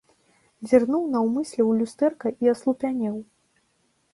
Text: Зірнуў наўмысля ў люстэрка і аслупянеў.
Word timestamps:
Зірнуў 0.69 1.03
наўмысля 1.15 1.61
ў 1.65 1.71
люстэрка 1.81 2.27
і 2.47 2.51
аслупянеў. 2.55 3.15